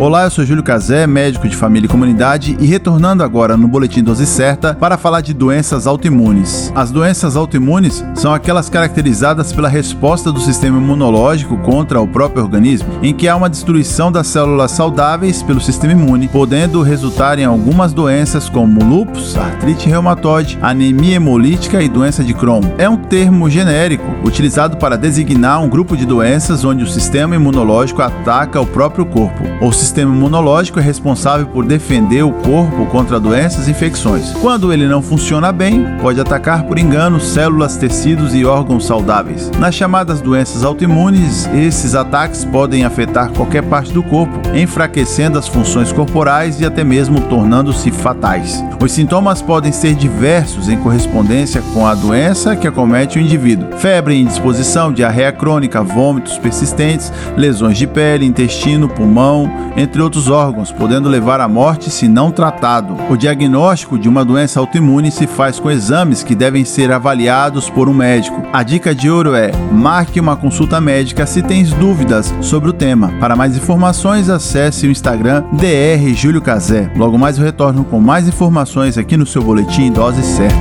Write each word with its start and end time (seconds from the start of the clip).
Olá, 0.00 0.24
eu 0.24 0.30
sou 0.30 0.46
Júlio 0.46 0.62
Cazé, 0.62 1.06
médico 1.06 1.46
de 1.46 1.54
família 1.54 1.86
e 1.86 1.90
comunidade, 1.90 2.56
e 2.58 2.64
retornando 2.64 3.22
agora 3.22 3.54
no 3.54 3.68
Boletim 3.68 4.02
Dose 4.02 4.24
Certa 4.24 4.72
para 4.72 4.96
falar 4.96 5.20
de 5.20 5.34
doenças 5.34 5.86
autoimunes. 5.86 6.72
As 6.74 6.90
doenças 6.90 7.36
autoimunes 7.36 8.02
são 8.14 8.32
aquelas 8.32 8.70
caracterizadas 8.70 9.52
pela 9.52 9.68
resposta 9.68 10.32
do 10.32 10.40
sistema 10.40 10.78
imunológico 10.78 11.58
contra 11.58 12.00
o 12.00 12.08
próprio 12.08 12.42
organismo, 12.42 12.88
em 13.02 13.12
que 13.12 13.28
há 13.28 13.36
uma 13.36 13.50
destruição 13.50 14.10
das 14.10 14.26
células 14.28 14.70
saudáveis 14.70 15.42
pelo 15.42 15.60
sistema 15.60 15.92
imune, 15.92 16.28
podendo 16.28 16.80
resultar 16.80 17.38
em 17.38 17.44
algumas 17.44 17.92
doenças 17.92 18.48
como 18.48 18.82
lúpus, 18.82 19.36
artrite 19.36 19.86
reumatoide, 19.86 20.58
anemia 20.62 21.16
hemolítica 21.16 21.82
e 21.82 21.90
doença 21.90 22.24
de 22.24 22.32
Crohn. 22.32 22.62
É 22.78 22.88
um 22.88 22.96
termo 22.96 23.50
genérico 23.50 24.06
utilizado 24.24 24.78
para 24.78 24.96
designar 24.96 25.62
um 25.62 25.68
grupo 25.68 25.94
de 25.94 26.06
doenças 26.06 26.64
onde 26.64 26.84
o 26.84 26.88
sistema 26.88 27.36
imunológico 27.36 28.00
ataca 28.00 28.58
o 28.58 28.66
próprio 28.66 29.04
corpo. 29.04 29.44
O 29.60 29.70
sistema 29.90 30.14
imunológico 30.14 30.78
é 30.78 30.82
responsável 30.82 31.48
por 31.48 31.66
defender 31.66 32.22
o 32.22 32.30
corpo 32.30 32.86
contra 32.86 33.18
doenças 33.18 33.66
e 33.66 33.72
infecções. 33.72 34.30
Quando 34.40 34.72
ele 34.72 34.86
não 34.86 35.02
funciona 35.02 35.50
bem, 35.50 35.84
pode 36.00 36.20
atacar 36.20 36.62
por 36.62 36.78
engano 36.78 37.20
células, 37.20 37.76
tecidos 37.76 38.32
e 38.32 38.44
órgãos 38.44 38.86
saudáveis. 38.86 39.50
Nas 39.58 39.74
chamadas 39.74 40.20
doenças 40.20 40.62
autoimunes, 40.62 41.48
esses 41.52 41.96
ataques 41.96 42.44
podem 42.44 42.84
afetar 42.84 43.30
qualquer 43.30 43.64
parte 43.64 43.92
do 43.92 44.00
corpo, 44.00 44.32
enfraquecendo 44.54 45.36
as 45.36 45.48
funções 45.48 45.92
corporais 45.92 46.60
e 46.60 46.64
até 46.64 46.84
mesmo 46.84 47.22
tornando-se 47.22 47.90
fatais. 47.90 48.62
Os 48.80 48.92
sintomas 48.92 49.42
podem 49.42 49.72
ser 49.72 49.96
diversos 49.96 50.68
em 50.68 50.78
correspondência 50.78 51.62
com 51.74 51.84
a 51.84 51.96
doença 51.96 52.54
que 52.54 52.68
acomete 52.68 53.18
o 53.18 53.20
indivíduo: 53.20 53.76
febre, 53.78 54.20
indisposição, 54.20 54.92
diarreia 54.92 55.32
crônica, 55.32 55.82
vômitos 55.82 56.38
persistentes, 56.38 57.12
lesões 57.36 57.76
de 57.76 57.88
pele, 57.88 58.24
intestino, 58.24 58.88
pulmão, 58.88 59.50
entre 59.80 60.02
outros 60.02 60.28
órgãos, 60.28 60.70
podendo 60.70 61.08
levar 61.08 61.40
à 61.40 61.48
morte 61.48 61.90
se 61.90 62.06
não 62.06 62.30
tratado. 62.30 62.96
O 63.08 63.16
diagnóstico 63.16 63.98
de 63.98 64.08
uma 64.08 64.24
doença 64.24 64.60
autoimune 64.60 65.10
se 65.10 65.26
faz 65.26 65.58
com 65.58 65.70
exames 65.70 66.22
que 66.22 66.34
devem 66.34 66.64
ser 66.64 66.92
avaliados 66.92 67.68
por 67.68 67.88
um 67.88 67.94
médico. 67.94 68.42
A 68.52 68.62
dica 68.62 68.94
de 68.94 69.10
ouro 69.10 69.34
é: 69.34 69.50
marque 69.72 70.20
uma 70.20 70.36
consulta 70.36 70.80
médica 70.80 71.26
se 71.26 71.42
tens 71.42 71.72
dúvidas 71.72 72.32
sobre 72.40 72.70
o 72.70 72.72
tema. 72.72 73.12
Para 73.18 73.36
mais 73.36 73.56
informações, 73.56 74.28
acesse 74.28 74.86
o 74.86 74.90
Instagram 74.90 75.44
DR 75.52 76.14
Júlio 76.14 76.42
Cazé. 76.42 76.90
Logo 76.96 77.18
mais 77.18 77.38
eu 77.38 77.44
retorno 77.44 77.84
com 77.84 78.00
mais 78.00 78.28
informações 78.28 78.98
aqui 78.98 79.16
no 79.16 79.26
seu 79.26 79.42
boletim 79.42 79.90
Dose 79.90 80.22
Certa. 80.22 80.58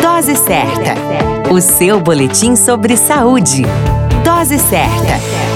Dose 0.00 0.36
certa. 0.36 0.94
O 1.50 1.60
seu 1.60 2.00
boletim 2.00 2.54
sobre 2.54 2.96
saúde. 2.96 3.64
Dose 4.30 4.58
certa. 4.58 5.49